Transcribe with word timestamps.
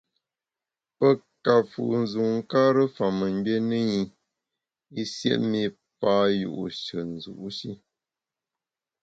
Pe 0.97 1.07
ka 1.43 1.55
fu 1.69 1.81
nzùnkare 2.01 2.83
fa 2.95 3.05
mengbié 3.19 3.57
ne 3.69 3.79
i, 3.99 4.01
i 5.01 5.03
siét 5.13 5.41
mi 5.51 5.63
pa 5.99 6.11
yu’she 6.39 6.99
nzu’ 7.13 7.33
shi. 7.57 7.71